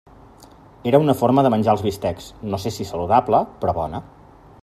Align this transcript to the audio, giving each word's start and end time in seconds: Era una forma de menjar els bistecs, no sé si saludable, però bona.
Era 0.91 1.01
una 1.03 1.15
forma 1.19 1.43
de 1.47 1.51
menjar 1.55 1.75
els 1.77 1.83
bistecs, 1.89 2.31
no 2.55 2.61
sé 2.65 2.73
si 2.79 2.89
saludable, 2.95 3.43
però 3.61 3.77
bona. 3.83 4.05